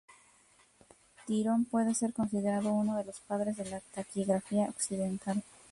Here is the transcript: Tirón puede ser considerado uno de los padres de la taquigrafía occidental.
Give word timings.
Tirón 1.27 1.65
puede 1.65 1.93
ser 1.93 2.11
considerado 2.11 2.69
uno 2.73 2.97
de 2.97 3.03
los 3.03 3.19
padres 3.19 3.57
de 3.57 3.69
la 3.69 3.81
taquigrafía 3.93 4.63
occidental. 4.63 5.43